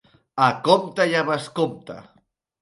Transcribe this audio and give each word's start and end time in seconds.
A 0.45 0.47
compte 0.67 1.05
i 1.11 1.13
a 1.19 1.21
bescompte. 1.27 1.99